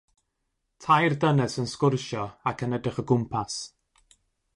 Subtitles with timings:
[0.83, 3.61] Tair dynes yn sgwrsio ac yn edrych o gwmpas.